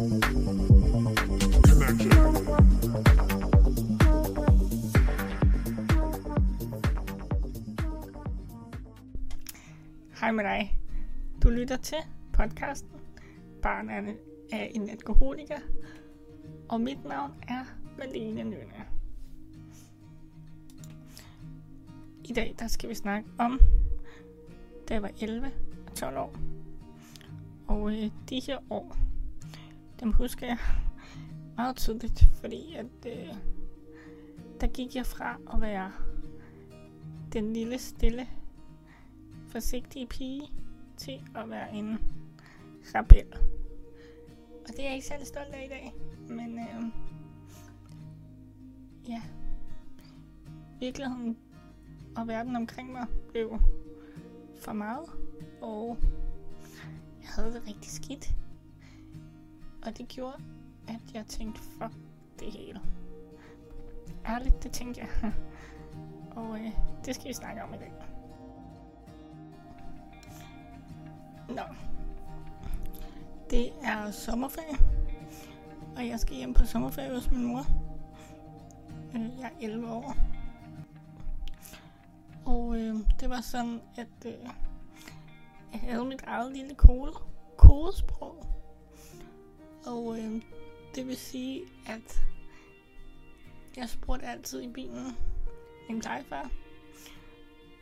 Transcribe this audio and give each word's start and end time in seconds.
Hej 0.00 0.08
med 10.32 10.44
dig. 10.44 10.78
Du 11.42 11.50
lytter 11.50 11.76
til 11.76 11.98
podcasten 12.32 12.90
Barn 13.62 13.90
af 14.52 14.70
en 14.74 14.90
alkoholiker, 14.90 15.58
og 16.68 16.80
mit 16.80 17.04
navn 17.04 17.32
er 17.48 17.64
Malene 17.98 18.44
Nønne. 18.44 18.86
I 22.24 22.32
dag 22.32 22.54
der 22.58 22.68
skal 22.68 22.88
vi 22.88 22.94
snakke 22.94 23.28
om, 23.38 23.60
da 24.88 24.94
jeg 24.94 25.02
var 25.02 25.10
11 25.20 25.50
og 25.86 25.94
12 25.94 26.16
år. 26.16 26.34
Og 27.66 27.92
øh, 27.92 28.10
de 28.30 28.40
her 28.46 28.58
år, 28.70 29.09
dem 30.00 30.12
husker 30.12 30.46
jeg 30.46 30.58
meget 31.56 31.76
tydeligt, 31.76 32.24
fordi 32.40 32.74
at 32.74 33.06
øh, 33.06 33.34
der 34.60 34.66
gik 34.66 34.96
jeg 34.96 35.06
fra 35.06 35.38
at 35.54 35.60
være 35.60 35.92
den 37.32 37.52
lille, 37.52 37.78
stille, 37.78 38.28
forsigtige 39.48 40.06
pige 40.06 40.42
til 40.96 41.22
at 41.34 41.50
være 41.50 41.74
en 41.74 41.98
rebel. 42.94 43.32
Og 44.68 44.68
det 44.68 44.80
er 44.80 44.84
jeg 44.84 44.94
ikke 44.94 45.06
særlig 45.06 45.26
stolt 45.26 45.54
af 45.54 45.64
i 45.64 45.68
dag, 45.68 45.92
men 46.28 46.58
øh, 46.58 46.84
ja, 49.08 49.22
virkeligheden 50.80 51.38
og 52.16 52.28
verden 52.28 52.56
omkring 52.56 52.92
mig 52.92 53.06
blev 53.28 53.58
for 54.58 54.72
meget, 54.72 55.08
og 55.62 55.98
jeg 57.22 57.28
havde 57.28 57.52
det 57.52 57.62
rigtig 57.66 57.90
skidt. 57.90 58.34
Og 59.86 59.98
det 59.98 60.08
gjorde, 60.08 60.42
at 60.88 61.14
jeg 61.14 61.26
tænkte, 61.26 61.60
fuck 61.60 61.92
det 62.38 62.52
hele. 62.52 62.80
Ærligt, 64.26 64.62
det 64.62 64.72
tænkte 64.72 65.00
jeg. 65.00 65.32
og 66.36 66.58
øh, 66.58 66.72
det 67.04 67.14
skal 67.14 67.28
vi 67.28 67.32
snakke 67.32 67.62
om 67.62 67.74
i 67.74 67.76
dag. 67.76 67.92
Nå. 71.48 71.62
Det 73.50 73.72
er 73.82 74.10
sommerferie. 74.10 74.76
Og 75.96 76.06
jeg 76.06 76.20
skal 76.20 76.36
hjem 76.36 76.54
på 76.54 76.64
sommerferie 76.64 77.14
hos 77.14 77.30
min 77.30 77.44
mor. 77.44 77.66
Øh, 79.14 79.38
jeg 79.38 79.50
er 79.60 79.64
11 79.64 79.90
år. 79.90 80.16
Og 82.44 82.76
øh, 82.76 82.94
det 83.20 83.30
var 83.30 83.40
sådan, 83.40 83.80
at 83.96 84.26
øh, 84.26 84.32
jeg 85.72 85.80
havde 85.80 86.04
mit 86.04 86.22
eget 86.26 86.52
lille 86.52 86.74
kode, 86.74 87.12
kodesprog. 87.56 88.39
Det 90.94 91.06
vil 91.06 91.16
sige, 91.16 91.62
at 91.86 92.20
jeg 93.76 93.88
spurgte 93.88 94.26
altid 94.26 94.62
i 94.62 94.68
bilen 94.68 95.16
min 95.88 96.02
far, 96.02 96.50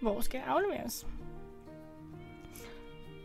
hvor 0.00 0.20
skal 0.20 0.38
jeg 0.38 0.46
afleveres? 0.46 1.06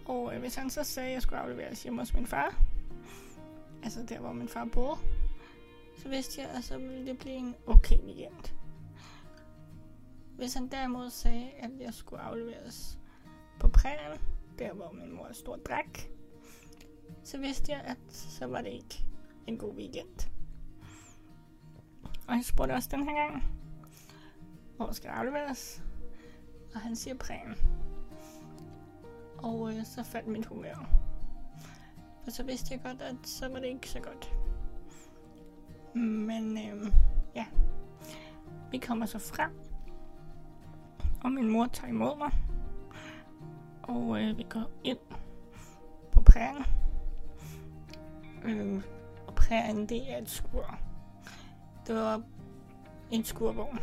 Og 0.05 0.35
øh, 0.35 0.39
hvis 0.39 0.55
han 0.55 0.69
så 0.69 0.83
sagde, 0.83 1.09
at 1.09 1.13
jeg 1.13 1.21
skulle 1.21 1.39
afleveres 1.39 1.83
hjemme 1.83 2.01
hos 2.01 2.13
min 2.13 2.27
far, 2.27 2.61
altså 3.83 4.03
der, 4.09 4.19
hvor 4.19 4.33
min 4.33 4.47
far 4.47 4.65
boede, 4.65 4.97
så 5.97 6.09
vidste 6.09 6.41
jeg, 6.41 6.49
at 6.49 6.63
så 6.63 6.77
ville 6.77 7.05
det 7.05 7.17
blive 7.19 7.35
en 7.35 7.55
okay 7.67 7.97
weekend. 7.97 8.53
Hvis 10.35 10.53
han 10.53 10.67
derimod 10.67 11.09
sagde, 11.09 11.51
at 11.57 11.71
jeg 11.79 11.93
skulle 11.93 12.21
afleveres 12.21 12.99
på 13.59 13.67
prægen, 13.67 14.19
der 14.59 14.73
hvor 14.73 14.91
min 14.91 15.15
mor 15.15 15.29
stod 15.31 15.53
og 15.53 15.65
drak, 15.65 15.99
så 17.23 17.37
vidste 17.37 17.71
jeg, 17.71 17.81
at 17.81 17.97
så 18.09 18.45
var 18.45 18.61
det 18.61 18.69
ikke 18.69 19.05
en 19.47 19.57
god 19.57 19.75
weekend. 19.75 20.29
Og 22.27 22.35
jeg 22.35 22.45
spurgte 22.45 22.73
også 22.73 22.89
den 22.91 23.03
her 23.03 23.15
gang, 23.15 23.43
hvor 24.77 24.91
skal 24.91 25.09
det 25.09 25.15
afleveres? 25.15 25.83
Og 26.73 26.79
han 26.79 26.95
siger 26.95 27.15
prægen. 27.15 27.55
Og 29.37 29.73
øh, 29.73 29.85
så 29.85 30.03
faldt 30.03 30.27
mit 30.27 30.45
humør. 30.45 30.89
For 32.23 32.31
så 32.31 32.43
vidste 32.43 32.73
jeg 32.73 32.81
godt, 32.83 33.01
at 33.01 33.27
så 33.27 33.47
var 33.47 33.59
det 33.59 33.67
ikke 33.67 33.89
så 33.89 33.99
godt. 33.99 34.33
Men 35.95 36.57
øh, 36.57 36.91
ja, 37.35 37.45
vi 38.71 38.77
kommer 38.77 39.05
så 39.05 39.19
frem 39.19 39.51
og 41.23 41.31
min 41.31 41.49
mor 41.49 41.65
tager 41.73 41.89
imod 41.89 42.17
mig. 42.17 42.31
Og 43.83 44.21
øh, 44.21 44.37
vi 44.37 44.45
går 44.49 44.71
ind 44.83 44.97
på 46.11 46.21
prægen. 46.21 46.65
Øh, 48.43 48.81
og 49.61 49.89
det 49.89 50.11
er 50.11 50.17
et 50.17 50.29
skur. 50.29 50.79
Det 51.87 51.95
var 51.95 52.21
en 53.11 53.23
skurvogn, 53.23 53.79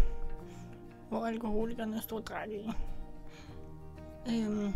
hvor 1.09 1.27
alkoholikerne 1.27 2.01
stod 2.01 2.23
drak 2.23 2.49
i. 2.49 2.71
Øhm. 4.29 4.75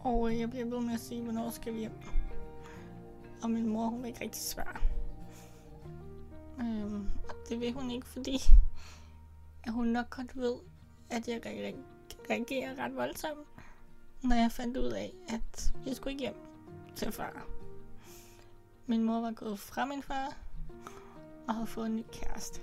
og 0.00 0.30
øh, 0.30 0.40
jeg 0.40 0.50
bliver 0.50 0.64
ved 0.64 0.80
med 0.80 0.94
at 0.94 1.00
sige, 1.00 1.22
hvornår 1.22 1.50
skal 1.50 1.74
vi 1.74 1.78
hjem. 1.78 1.92
Og 3.42 3.50
min 3.50 3.68
mor, 3.68 3.86
hun 3.86 4.02
vil 4.02 4.08
ikke 4.08 4.20
rigtig 4.20 4.42
svare. 4.42 4.80
Øhm, 6.60 7.08
og 7.28 7.34
det 7.48 7.60
vil 7.60 7.72
hun 7.72 7.90
ikke, 7.90 8.06
fordi 8.06 8.38
at 9.64 9.72
hun 9.72 9.86
nok 9.86 10.10
godt 10.10 10.36
ved, 10.36 10.54
at 11.10 11.28
jeg 11.28 11.40
reagerer 12.30 12.84
ret 12.84 12.96
voldsomt, 12.96 13.46
når 14.22 14.36
jeg 14.36 14.52
fandt 14.52 14.76
ud 14.76 14.90
af, 14.90 15.12
at 15.28 15.72
jeg 15.86 15.96
skulle 15.96 16.12
ikke 16.12 16.22
hjem 16.22 16.36
til 16.96 17.12
far. 17.12 17.55
Min 18.86 19.02
mor 19.02 19.20
var 19.20 19.32
gået 19.32 19.58
fra 19.58 19.84
min 19.84 20.02
far, 20.02 20.36
og 21.48 21.54
havde 21.54 21.66
fået 21.66 21.86
en 21.86 21.96
ny 21.96 22.04
kæreste. 22.12 22.60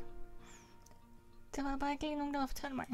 Det 1.56 1.63
var 1.63 1.69
der 1.69 1.78
bare 1.78 1.91
ikke 1.91 2.03
lige 2.03 2.16
nogen, 2.16 2.34
der 2.34 2.45
fortalte 2.45 2.75
mig. 2.75 2.85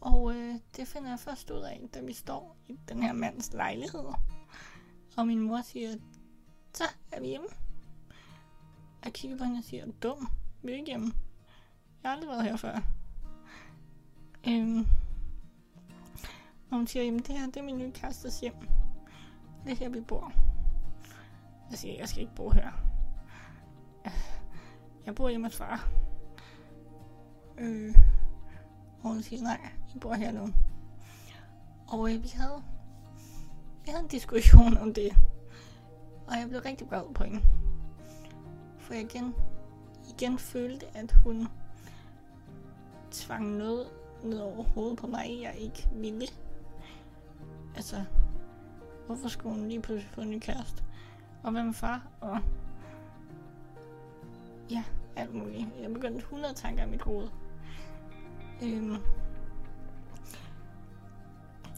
Og 0.00 0.34
øh, 0.34 0.54
det 0.76 0.88
finder 0.88 1.08
jeg 1.08 1.18
først 1.18 1.50
ud 1.50 1.60
af, 1.60 1.88
da 1.94 2.00
vi 2.00 2.12
står 2.12 2.56
i 2.66 2.78
den 2.88 3.02
her 3.02 3.12
mands 3.12 3.52
lejlighed. 3.52 4.04
Og 5.16 5.26
min 5.26 5.40
mor 5.40 5.62
siger, 5.62 5.96
så 6.72 6.84
er 7.12 7.20
vi 7.20 7.26
hjemme. 7.26 7.46
Jeg 9.04 9.12
kigger 9.12 9.38
på 9.38 9.44
hende 9.44 9.58
og 9.58 9.64
siger, 9.64 9.86
dum, 10.02 10.28
vi 10.62 10.72
er 10.72 10.76
ikke 10.76 10.86
hjemme. 10.86 11.12
Jeg 12.02 12.10
har 12.10 12.16
aldrig 12.16 12.30
været 12.30 12.44
her 12.44 12.56
før. 12.56 12.78
Øhm, 14.48 14.86
og 16.70 16.76
hun 16.76 16.86
siger, 16.86 17.04
jamen 17.04 17.20
det 17.20 17.38
her, 17.38 17.46
det 17.46 17.56
er 17.56 17.62
min 17.62 17.78
nye 17.78 17.92
kærestes 17.92 18.40
hjem. 18.40 18.54
Det 19.64 19.72
er 19.72 19.76
her, 19.76 19.88
vi 19.88 20.00
bor. 20.00 20.32
Altså, 21.70 21.70
jeg 21.70 21.78
siger, 21.78 21.94
jeg 21.98 22.08
skal 22.08 22.22
ikke 22.22 22.34
bo 22.34 22.50
her. 22.50 22.70
Jeg 25.06 25.14
bor 25.14 25.28
hjemme 25.28 25.46
hos 25.46 25.56
far. 25.56 25.88
Øh, 27.58 27.94
og 29.02 29.08
hun 29.10 29.22
siger, 29.22 29.42
nej, 29.42 29.60
jeg 29.94 30.00
bor 30.00 30.14
her 30.14 30.32
nu. 30.32 30.48
Og 31.86 32.12
øh, 32.12 32.22
vi 32.22 32.28
havde, 32.28 32.62
vi 33.84 33.90
havde 33.90 34.02
en 34.02 34.08
diskussion 34.08 34.76
om 34.76 34.94
det. 34.94 35.16
Og 36.26 36.36
jeg 36.38 36.48
blev 36.48 36.60
rigtig 36.60 36.88
glad 36.88 37.14
på 37.14 37.24
hende. 37.24 37.42
For 38.78 38.94
jeg 38.94 39.02
igen, 39.02 39.34
igen 40.08 40.38
følte, 40.38 40.96
at 40.96 41.12
hun 41.12 41.48
tvang 43.10 43.56
noget 43.56 43.86
ned 44.24 44.38
over 44.38 44.62
hovedet 44.62 44.98
på 44.98 45.06
mig, 45.06 45.38
jeg 45.42 45.54
ikke 45.58 45.88
ville. 45.92 46.26
Altså, 47.76 48.04
hvorfor 49.06 49.28
skulle 49.28 49.54
hun 49.54 49.68
lige 49.68 49.82
pludselig 49.82 50.10
få 50.14 50.20
en 50.20 50.30
ny 50.30 50.38
kæreste? 50.38 50.83
Og 51.44 51.52
hvem 51.52 51.68
er 51.68 51.72
far? 51.72 52.02
Og 52.20 52.38
ja, 54.70 54.84
alt 55.16 55.34
muligt. 55.34 55.66
Jeg 55.82 55.94
begyndte 55.94 56.18
100 56.18 56.54
tanker 56.54 56.84
i 56.84 56.90
mit 56.90 57.02
hoved. 57.02 57.28
Øhm, 58.62 58.96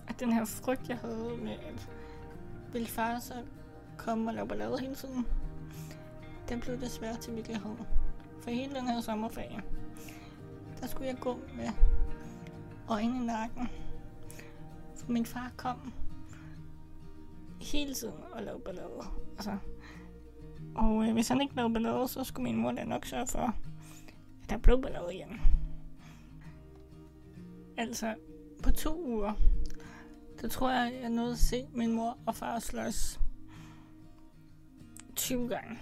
at 0.09 0.21
den 0.21 0.33
her 0.33 0.45
frygt, 0.45 0.89
jeg 0.89 0.99
havde 0.99 1.37
med, 1.43 1.53
at 1.53 1.89
ville 2.73 2.89
far 2.89 3.19
så 3.19 3.35
komme 3.97 4.31
og 4.31 4.35
lave 4.35 4.49
ballade 4.49 4.79
hele 4.79 4.95
tiden, 4.95 5.27
den 6.49 6.61
blev 6.61 6.81
desværre 6.81 7.17
til 7.17 7.37
virkelighed. 7.37 7.77
For 8.43 8.51
hele 8.51 8.75
den 8.75 8.89
her 8.89 9.01
sommerferie, 9.01 9.63
der 10.81 10.87
skulle 10.87 11.09
jeg 11.09 11.17
gå 11.21 11.39
med 11.57 11.69
øjnene 12.89 13.23
i 13.23 13.27
nakken. 13.27 13.69
For 14.97 15.13
min 15.13 15.27
far 15.27 15.53
kom 15.57 15.93
hele 17.61 17.95
tiden 17.95 18.15
og 18.33 18.43
lave 18.43 18.61
ballade. 18.61 19.03
Altså, 19.37 19.59
og 20.75 21.09
øh, 21.09 21.13
hvis 21.13 21.29
han 21.29 21.41
ikke 21.41 21.57
lavede 21.57 21.73
ballade, 21.73 22.09
så 22.09 22.25
skulle 22.25 22.45
min 22.45 22.57
mor 22.57 22.73
da 22.73 22.85
nok 22.85 23.07
sørge 23.07 23.27
for, 23.27 23.39
at 23.39 24.51
der 24.51 24.57
blev 24.57 24.83
ballade 24.83 25.15
igen. 25.15 25.41
Altså, 27.77 28.15
på 28.63 28.71
to 28.71 29.07
uger, 29.07 29.33
der 30.41 30.49
tror 30.49 30.71
jeg, 30.71 30.99
jeg 31.03 31.11
nåede 31.11 31.33
at 31.33 31.39
se 31.39 31.67
min 31.73 31.93
mor 31.93 32.19
og 32.27 32.35
far 32.35 32.59
slås 32.59 33.21
20 35.17 35.49
gange. 35.49 35.79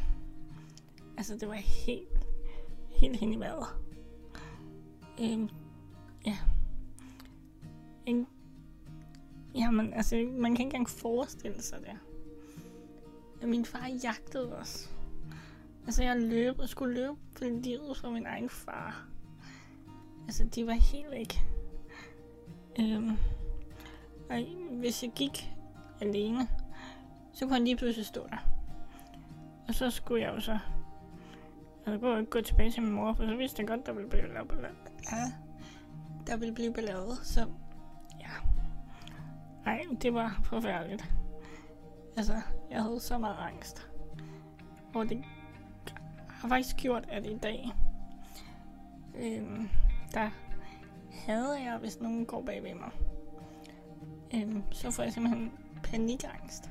Altså, 1.16 1.36
det 1.36 1.48
var 1.48 1.54
helt, 1.54 2.26
helt 2.90 3.16
hen 3.16 3.32
i 3.32 3.38
vejret. 3.38 3.66
Øhm, 5.20 5.48
ja. 6.26 6.36
En, 8.06 8.26
Jamen, 9.54 9.92
altså, 9.92 10.16
man 10.16 10.56
kan 10.56 10.66
ikke 10.66 10.76
engang 10.76 10.88
forestille 10.88 11.62
sig 11.62 11.78
det. 11.80 13.48
Min 13.48 13.64
far 13.64 13.88
jagtede 14.04 14.56
os. 14.56 14.90
Altså, 15.86 16.02
jeg 16.02 16.20
løb 16.20 16.58
og 16.58 16.68
skulle 16.68 16.94
løbe 16.94 17.16
for 17.36 17.44
livet 17.44 17.96
for 17.96 18.10
min 18.10 18.26
egen 18.26 18.48
far. 18.48 19.06
Altså, 20.26 20.44
de 20.44 20.66
var 20.66 20.72
helt 20.72 21.10
væk. 21.10 21.40
Øhm, 22.80 23.16
og 24.30 24.36
hvis 24.70 25.02
jeg 25.02 25.12
gik 25.16 25.50
alene, 26.00 26.48
så 27.32 27.44
kunne 27.44 27.54
han 27.54 27.64
lige 27.64 27.76
pludselig 27.76 28.06
stå 28.06 28.26
der. 28.30 28.50
Og 29.68 29.74
så 29.74 29.90
skulle 29.90 30.22
jeg 30.22 30.34
jo 30.34 30.40
så... 30.40 30.58
Altså, 31.86 32.00
kunne 32.00 32.20
ikke 32.20 32.30
gå 32.30 32.40
tilbage 32.40 32.70
til 32.70 32.82
min 32.82 32.92
mor, 32.92 33.12
for 33.12 33.26
så 33.26 33.36
vidste 33.36 33.60
jeg 33.60 33.68
godt, 33.68 33.86
der 33.86 33.92
ville 33.92 34.10
blive 34.10 34.32
lavet. 34.34 34.50
Ja, 35.12 35.32
der 36.26 36.36
ville 36.36 36.54
blive 36.54 36.72
ballade, 36.72 37.16
så. 37.22 37.46
Nej, 39.64 39.84
det 40.02 40.14
var 40.14 40.40
forfærdeligt. 40.44 41.14
Altså, 42.16 42.40
jeg 42.70 42.82
havde 42.82 43.00
så 43.00 43.18
meget 43.18 43.36
angst. 43.38 43.88
Og 44.94 45.08
det 45.08 45.24
har 46.28 46.48
faktisk 46.48 46.76
gjort, 46.76 47.04
at 47.08 47.26
i 47.26 47.38
dag, 47.38 47.70
øhm, 49.16 49.68
der 50.14 50.30
hader 51.12 51.58
jeg, 51.58 51.78
hvis 51.78 52.00
nogen 52.00 52.26
går 52.26 52.42
bag 52.42 52.62
ved 52.62 52.74
mig. 52.74 52.90
Øhm, 54.34 54.62
så 54.72 54.90
får 54.90 55.02
jeg 55.02 55.12
simpelthen 55.12 55.52
panikangst. 55.82 56.70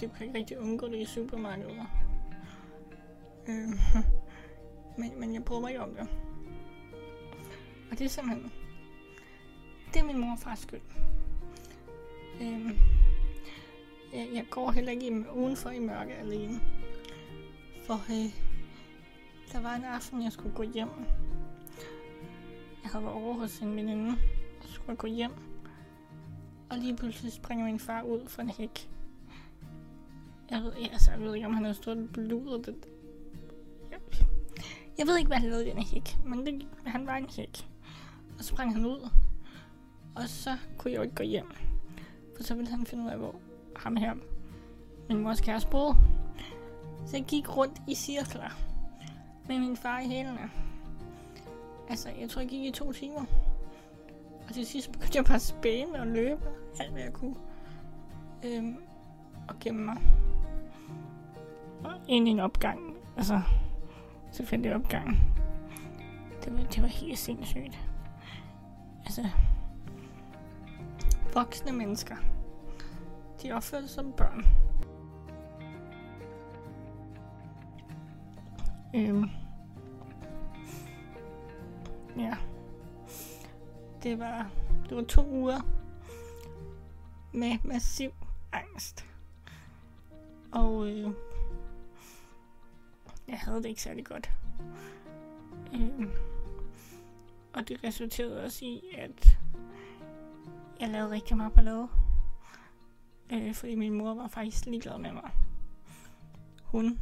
Det 0.00 0.12
kan 0.12 0.26
ikke 0.26 0.38
rigtig 0.38 0.58
undgå 0.58 0.88
det 0.88 0.98
i 0.98 1.04
supermarkedet. 1.04 1.86
Øhm, 3.48 3.78
men, 4.98 5.20
men 5.20 5.34
jeg 5.34 5.44
prøver 5.44 5.68
ikke 5.68 5.82
om 5.82 5.94
det. 5.94 6.08
Og 7.90 7.98
det 7.98 8.04
er 8.04 8.08
simpelthen... 8.08 8.52
Det 9.94 10.00
er 10.00 10.06
min 10.06 10.18
mor 10.18 10.32
og 10.32 10.38
fars 10.38 10.58
skyld. 10.58 10.80
Øhm, 12.40 12.78
jeg, 14.12 14.28
jeg 14.34 14.46
går 14.50 14.70
heller 14.70 14.92
ikke 14.92 15.06
i, 15.06 15.28
udenfor 15.34 15.70
i 15.70 15.78
mørke 15.78 16.14
alene. 16.14 16.60
For 17.86 17.94
øh, 17.94 18.32
der 19.52 19.60
var 19.60 19.74
en 19.74 19.84
aften, 19.84 20.22
jeg 20.22 20.32
skulle 20.32 20.54
gå 20.54 20.62
hjem. 20.62 20.88
Jeg 22.82 22.90
havde 22.90 23.04
været 23.04 23.16
over 23.16 23.34
hos 23.34 23.58
en 23.58 23.76
veninde, 23.76 24.10
og 24.60 24.68
så 24.68 24.72
skulle 24.72 24.88
jeg 24.88 24.98
gå 24.98 25.06
hjem. 25.06 25.32
Og 26.70 26.78
lige 26.78 26.96
pludselig 26.96 27.32
springer 27.32 27.64
min 27.64 27.78
far 27.78 28.02
ud 28.02 28.28
fra 28.28 28.42
en 28.42 28.50
hæk. 28.50 28.90
Jeg 30.50 30.62
ved, 30.62 30.72
altså, 30.92 31.10
jeg 31.10 31.20
ved 31.20 31.34
ikke, 31.34 31.46
om 31.46 31.54
han 31.54 31.64
havde 31.64 31.74
stået 31.74 32.10
blodet. 32.12 32.66
Det, 32.66 32.76
jeg, 33.90 33.98
jeg 34.98 35.06
ved 35.06 35.18
ikke, 35.18 35.28
hvad 35.28 35.38
han 35.38 35.50
lavede 35.50 35.66
i 35.66 35.70
den 35.70 35.82
hæk, 35.82 36.16
men 36.24 36.46
det, 36.46 36.68
han 36.86 37.06
var 37.06 37.16
en 37.16 37.28
hæk. 37.36 37.68
Og 38.38 38.44
så 38.44 38.48
sprang 38.48 38.72
han 38.74 38.86
ud. 38.86 39.08
Og 40.16 40.28
så 40.28 40.56
kunne 40.78 40.90
jeg 40.90 40.98
jo 40.98 41.02
ikke 41.02 41.14
gå 41.14 41.22
hjem. 41.22 41.50
For 42.36 42.42
så 42.42 42.54
ville 42.54 42.70
han 42.70 42.86
finde 42.86 43.04
ud 43.04 43.10
af, 43.10 43.18
hvor 43.18 43.34
ham 43.76 43.96
her, 43.96 44.14
min 45.08 45.18
mors 45.18 45.40
kæreste, 45.40 45.70
boede. 45.70 45.96
Så 47.06 47.16
jeg 47.16 47.24
gik 47.24 47.56
rundt 47.56 47.82
i 47.88 47.94
cirkler 47.94 48.50
med 49.48 49.58
min 49.58 49.76
far 49.76 50.00
i 50.00 50.08
hælene. 50.08 50.50
Altså, 51.88 52.08
jeg 52.20 52.30
tror, 52.30 52.40
jeg 52.40 52.50
gik 52.50 52.64
i 52.64 52.70
to 52.70 52.92
timer. 52.92 53.24
Og 54.48 54.54
til 54.54 54.66
sidst 54.66 54.92
begyndte 54.92 55.16
jeg 55.16 55.24
bare 55.24 55.34
at 55.34 55.42
spæne 55.42 56.00
og 56.00 56.06
løbe 56.06 56.42
alt, 56.80 56.92
hvad 56.92 57.02
jeg 57.02 57.12
kunne. 57.12 57.36
Øhm, 58.44 58.76
og 59.48 59.54
gemme 59.60 59.84
mig. 59.84 59.96
Og 61.84 61.92
ind 62.08 62.28
i 62.28 62.30
en 62.30 62.40
opgang. 62.40 62.96
Altså, 63.16 63.40
selvfølgelig 64.32 64.74
opgang. 64.74 65.34
Det 66.44 66.52
var, 66.52 66.64
det 66.64 66.82
var 66.82 66.88
helt 66.88 67.18
sindssygt. 67.18 67.78
Altså, 69.04 69.28
voksne 71.34 71.72
mennesker. 71.72 72.16
De 73.42 73.52
opfører 73.52 73.82
sig 73.82 73.90
som 73.90 74.12
børn. 74.12 74.44
Øhm. 78.94 79.28
Ja. 82.16 82.36
Det 84.02 84.18
var, 84.18 84.50
det 84.88 84.96
var 84.96 85.02
to 85.02 85.26
uger 85.28 85.60
med 87.32 87.58
massiv 87.64 88.10
angst. 88.52 89.06
Og 90.52 90.88
øh, 90.88 91.10
jeg 93.28 93.38
havde 93.38 93.62
det 93.62 93.68
ikke 93.68 93.82
særlig 93.82 94.06
godt. 94.06 94.30
Øh, 95.74 96.08
og 97.52 97.68
det 97.68 97.84
resulterede 97.84 98.44
også 98.44 98.64
i, 98.64 98.82
at 98.98 99.38
jeg 100.80 100.88
lavede 100.88 101.10
rigtig 101.10 101.36
meget 101.36 101.52
ballade. 101.52 101.88
Øh, 103.32 103.54
fordi 103.54 103.74
min 103.74 103.94
mor 103.94 104.14
var 104.14 104.28
faktisk 104.28 104.66
ligeglad 104.66 104.98
med 104.98 105.12
mig. 105.12 105.30
Hun, 106.62 106.98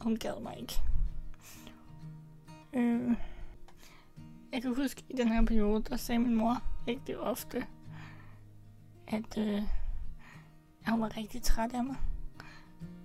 hun 0.00 0.16
gad 0.16 0.42
mig 0.42 0.56
ikke. 0.60 0.80
Øh, 2.72 3.16
jeg 4.52 4.62
kan 4.62 4.74
huske, 4.74 5.04
i 5.08 5.16
den 5.16 5.28
her 5.28 5.44
periode, 5.46 5.82
der 5.82 5.96
sagde 5.96 6.18
min 6.18 6.34
mor 6.34 6.62
rigtig 6.88 7.18
ofte, 7.18 7.66
at 9.08 9.38
øh, 9.38 9.62
hun 10.88 11.00
var 11.00 11.16
rigtig 11.16 11.42
træt 11.42 11.74
af 11.74 11.84
mig. 11.84 11.96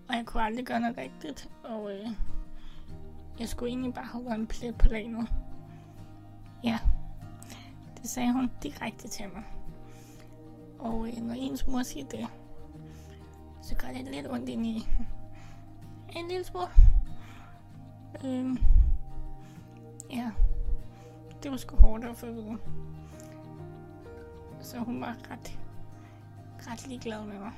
Og 0.10 0.16
jeg 0.16 0.26
kunne 0.26 0.44
aldrig 0.44 0.66
gøre 0.66 0.80
noget 0.80 0.98
rigtigt. 0.98 1.50
Og 1.64 1.92
øh, 1.92 2.08
jeg 3.40 3.50
skulle 3.50 3.70
egentlig 3.70 3.94
bare 3.94 4.06
have 4.06 4.26
været 4.26 4.40
en 4.40 4.48
plet 4.48 4.76
på 4.78 4.88
landet. 4.88 5.28
Ja, 6.64 6.80
det 8.02 8.10
sagde 8.10 8.34
hun 8.34 8.52
direkte 8.64 9.08
til 9.08 9.26
mig. 9.34 9.44
Og 10.80 11.08
øh, 11.08 11.18
når 11.18 11.34
ens 11.34 11.68
mor 11.68 11.84
siger 11.84 12.06
det, 12.06 12.28
så 13.62 13.76
gør 13.76 13.88
det 13.88 14.14
lidt 14.14 14.28
ondt 14.32 14.50
ind 14.50 14.66
i 14.66 14.88
en 16.16 16.28
lille 16.28 16.44
smule. 16.44 16.68
Øh, 18.26 18.58
ja, 20.10 20.32
det 21.44 21.52
var 21.52 21.58
sgu 21.58 21.76
hårdt 21.76 22.06
at 22.06 22.18
få 22.18 22.26
at 22.26 22.36
vide. 22.36 22.58
Så 24.62 24.80
hun 24.80 25.02
var 25.02 25.18
ret, 25.32 25.60
ret 26.68 26.88
ligeglad 26.88 27.26
med 27.26 27.40
mig. 27.40 27.52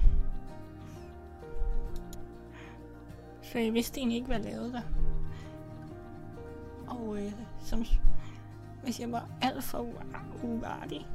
Så 3.41 3.59
jeg 3.59 3.73
vidste 3.73 3.99
egentlig 3.99 4.15
ikke, 4.15 4.27
hvad 4.27 4.39
jeg 4.39 4.45
lavede 4.45 4.73
der. 4.73 4.81
Og 6.87 7.17
øh, 7.17 7.31
som, 7.59 7.85
hvis 8.83 8.99
jeg 8.99 9.11
var 9.11 9.29
alt 9.41 9.63
for 9.63 9.87
uvartig, 10.43 11.07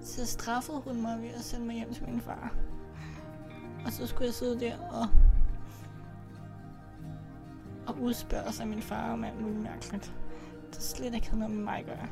så 0.00 0.26
straffede 0.26 0.80
hun 0.80 1.02
mig 1.02 1.22
ved 1.22 1.28
at 1.28 1.40
sende 1.40 1.66
mig 1.66 1.76
hjem 1.76 1.94
til 1.94 2.08
min 2.08 2.20
far. 2.20 2.54
Og 3.84 3.92
så 3.92 4.06
skulle 4.06 4.26
jeg 4.26 4.34
sidde 4.34 4.60
der 4.60 4.78
og, 4.78 5.08
og 7.86 8.00
udspørge 8.00 8.52
sig 8.52 8.68
min 8.68 8.82
far 8.82 9.12
om 9.12 9.24
alt 9.24 9.40
muligt 9.40 9.60
mærkeligt. 9.60 10.14
Det 10.70 10.82
slet 10.82 11.14
ikke 11.14 11.26
havde 11.26 11.38
noget 11.38 11.54
med 11.54 11.64
mig 11.64 11.78
at 11.78 11.86
gøre. 11.86 12.08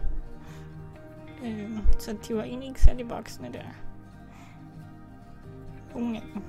Øh, 1.45 1.79
så 1.99 2.17
de 2.29 2.37
var 2.37 2.43
egentlig 2.43 2.69
ikke 2.69 2.83
særlig 2.83 3.11
voksne 3.11 3.53
der. 3.53 3.65
Unge 5.95 6.21
af 6.21 6.27
dem. 6.35 6.43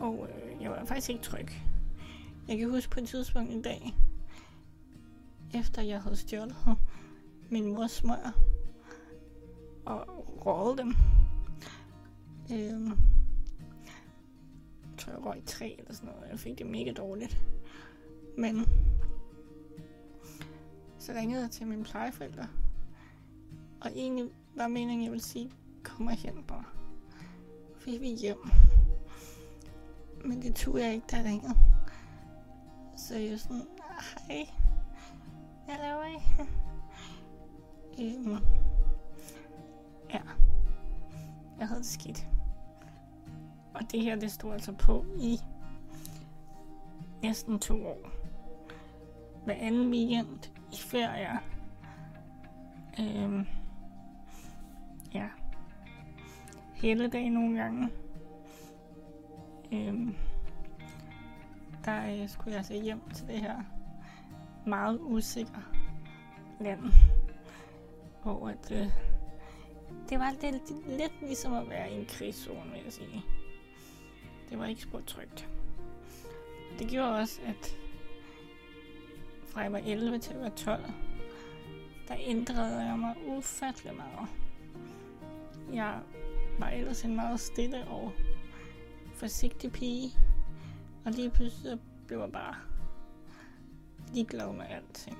Og 0.00 0.28
øh, 0.28 0.62
jeg 0.62 0.70
var 0.70 0.84
faktisk 0.84 1.10
ikke 1.10 1.22
tryg. 1.22 1.48
Jeg 2.48 2.58
kan 2.58 2.70
huske 2.70 2.90
på 2.90 3.00
et 3.00 3.08
tidspunkt 3.08 3.52
en 3.52 3.62
dag, 3.62 3.94
efter 5.54 5.82
jeg 5.82 6.02
havde 6.02 6.16
stjålet 6.16 6.56
min 7.50 7.74
mors 7.74 7.90
smør 7.90 8.36
og 9.84 10.06
rådet 10.46 10.78
dem. 10.78 10.94
Øhm, 12.52 12.88
jeg 14.82 14.98
tror, 14.98 15.12
jeg 15.12 15.24
røg 15.24 15.42
tre 15.46 15.76
eller 15.78 15.94
sådan 15.94 16.08
noget. 16.08 16.30
Jeg 16.30 16.38
fik 16.38 16.58
det 16.58 16.66
mega 16.66 16.92
dårligt. 16.92 17.46
Men 18.38 18.66
så 20.98 21.12
ringede 21.12 21.42
jeg 21.42 21.50
til 21.50 21.66
mine 21.66 21.84
plejeforældre. 21.84 22.48
Og 23.80 23.90
egentlig 23.94 24.30
var 24.54 24.68
meningen, 24.68 25.04
jeg 25.04 25.12
ville 25.12 25.24
sige, 25.24 25.50
kom 25.82 26.06
og 26.06 26.16
hjem 26.16 26.42
bare. 26.42 26.64
Fordi 27.76 27.98
vi 27.98 28.08
hjem. 28.08 28.50
Men 30.24 30.42
det 30.42 30.54
tog 30.54 30.78
jeg 30.78 30.94
ikke, 30.94 31.06
der 31.10 31.24
ringede. 31.24 31.54
Så 32.96 33.18
jeg 33.18 33.40
sådan, 33.40 33.62
hej, 34.28 34.46
jeg 35.68 35.78
laver 35.82 36.04
I? 36.04 36.18
øhm, 38.02 38.36
ja, 40.10 40.20
jeg 41.58 41.68
havde 41.68 41.80
det 41.80 41.86
skidt. 41.86 42.28
Og 43.74 43.80
det 43.92 44.02
her, 44.02 44.16
det 44.16 44.32
stod 44.32 44.52
altså 44.52 44.72
på 44.72 45.04
i 45.18 45.38
næsten 47.22 47.58
to 47.58 47.86
år. 47.86 48.10
Hver 49.44 49.54
anden 49.54 49.90
weekend 49.90 50.50
i 50.72 50.76
ferie. 50.76 51.38
Øhm, 53.00 53.46
ja. 55.14 55.28
Hele 56.74 57.08
dagen 57.08 57.32
nogle 57.32 57.62
gange. 57.62 57.90
Øhm, 59.72 60.14
der 61.84 62.22
øh, 62.22 62.28
skulle 62.28 62.50
jeg 62.50 62.58
altså 62.58 62.74
hjem 62.74 63.00
til 63.14 63.26
det 63.26 63.40
her 63.40 63.62
meget 64.66 64.98
usikker 65.02 65.72
land. 66.60 66.80
Hvor 68.22 68.48
at, 68.48 68.70
øh, 68.72 68.86
det 70.08 70.18
var 70.18 70.32
lidt, 70.42 70.88
lidt 70.98 71.12
ligesom 71.22 71.52
at 71.52 71.68
være 71.68 71.90
i 71.90 71.94
en 71.94 72.06
krigszone, 72.06 72.70
vil 72.72 72.80
jeg 72.84 72.92
sige. 72.92 73.24
Det 74.50 74.58
var 74.58 74.66
ikke 74.66 74.82
spurgt 74.82 75.06
trygt. 75.06 75.48
Det 76.78 76.88
gjorde 76.88 77.18
også, 77.18 77.40
at 77.46 77.76
fra 79.46 79.60
jeg 79.60 79.72
var 79.72 79.78
11 79.78 80.18
til 80.18 80.34
jeg 80.34 80.42
var 80.42 80.48
12, 80.48 80.84
der 82.08 82.14
ændrede 82.18 82.84
jeg 82.84 82.98
mig 82.98 83.14
ufattelig 83.26 83.96
meget. 83.96 84.28
Jeg 85.72 86.00
var 86.58 86.68
ellers 86.68 87.04
en 87.04 87.16
meget 87.16 87.40
stille 87.40 87.86
og 87.86 88.12
forsigtig 89.14 89.72
pige, 89.72 90.10
og 91.04 91.12
lige 91.12 91.30
pludselig 91.30 91.78
blev 92.06 92.18
jeg 92.18 92.32
bare 92.32 92.54
ligeglad 94.16 94.52
med 94.52 94.64
alting. 94.68 95.18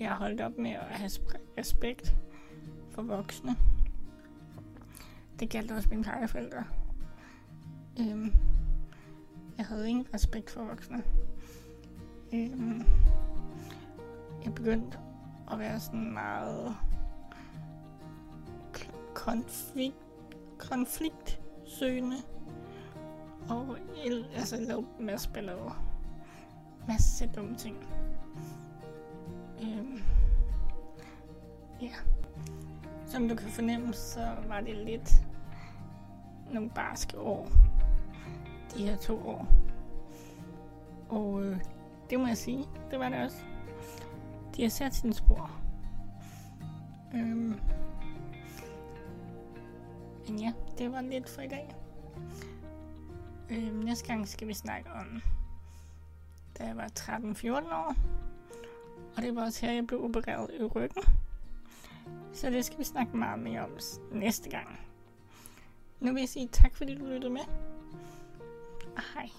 Jeg 0.00 0.08
har 0.08 0.16
holdt 0.16 0.40
op 0.40 0.58
med 0.58 0.70
at 0.70 0.84
have 0.84 1.10
respekt 1.58 2.16
for 2.90 3.02
voksne. 3.02 3.56
Det 5.40 5.50
galt 5.50 5.72
også 5.72 5.88
mine 5.88 6.02
plejeforældre. 6.02 6.64
Øhm, 8.00 8.32
jeg 9.58 9.66
havde 9.66 9.88
ingen 9.88 10.06
respekt 10.14 10.50
for 10.50 10.64
voksne. 10.64 11.02
Øhm, 12.34 12.84
jeg 14.44 14.54
begyndte 14.54 14.98
at 15.52 15.58
være 15.58 15.80
sådan 15.80 16.12
meget 16.12 16.76
konflikt, 19.14 19.96
konfliktsøgende. 20.58 22.16
Og 23.48 23.78
altså 24.34 24.56
lavede 24.56 24.86
en 24.98 25.06
masse 25.06 25.30
ballade. 25.30 25.85
Masse 26.88 27.26
dumme 27.26 27.56
ting. 27.56 27.76
Øhm, 29.62 30.02
ja. 31.82 31.92
Som 33.06 33.28
du 33.28 33.34
kan 33.34 33.48
fornemme, 33.48 33.92
så 33.94 34.30
var 34.48 34.60
det 34.60 34.76
lidt 34.76 35.10
nogle 36.52 36.70
barske 36.70 37.18
år. 37.18 37.48
De 38.74 38.86
her 38.86 38.96
to 38.96 39.28
år. 39.28 39.48
Og 41.08 41.44
øh, 41.44 41.60
det 42.10 42.20
må 42.20 42.26
jeg 42.26 42.36
sige, 42.36 42.64
det 42.90 42.98
var 42.98 43.08
det 43.08 43.24
også. 43.24 43.36
De 44.56 44.62
har 44.62 44.68
sat 44.68 44.94
sine 44.94 45.14
spor. 45.14 45.50
Øhm. 47.14 47.60
Men 50.28 50.38
ja, 50.38 50.52
det 50.78 50.92
var 50.92 51.00
lidt 51.00 51.28
for 51.28 51.42
i 51.42 51.48
dag. 51.48 51.74
Øhm, 53.50 53.76
næste 53.76 54.06
gang 54.06 54.28
skal 54.28 54.48
vi 54.48 54.54
snakke 54.54 54.90
om, 54.92 55.22
da 56.58 56.64
jeg 56.64 56.76
var 56.76 56.90
13-14 56.98 57.74
år. 57.74 57.94
Og 59.16 59.22
det 59.22 59.36
var 59.36 59.44
også 59.44 59.66
her, 59.66 59.72
jeg 59.72 59.86
blev 59.86 60.04
opereret 60.04 60.50
i 60.60 60.64
ryggen. 60.64 61.02
Så 62.32 62.50
det 62.50 62.64
skal 62.64 62.78
vi 62.78 62.84
snakke 62.84 63.16
meget 63.16 63.38
mere 63.38 63.60
om 63.60 63.70
næste 64.12 64.50
gang. 64.50 64.80
Nu 66.00 66.12
vil 66.12 66.20
jeg 66.20 66.28
sige 66.28 66.48
tak, 66.52 66.74
fordi 66.74 66.94
du 66.94 67.04
lyttede 67.04 67.32
med. 67.32 67.40
Og 68.96 69.02
hej. 69.14 69.30